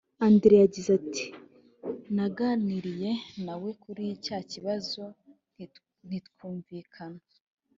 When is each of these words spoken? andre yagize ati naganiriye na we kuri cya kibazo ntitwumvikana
andre 0.27 0.53
yagize 0.63 0.89
ati 0.99 1.25
naganiriye 2.15 3.11
na 3.45 3.53
we 3.61 3.71
kuri 3.81 4.03
cya 4.25 4.39
kibazo 4.51 5.03
ntitwumvikana 6.07 7.21